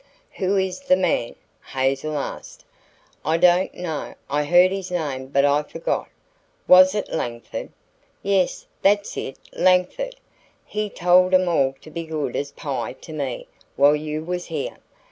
[0.37, 2.65] "Who is the man?" Hazel asked.
[3.23, 4.15] "I don't know.
[4.31, 6.07] I heard his name, but I forgot."
[6.67, 7.69] "Was it Langford?"
[8.23, 10.15] "Yes, that's it Langford.
[10.65, 14.77] He told 'em all to be good as pie to me while you was here.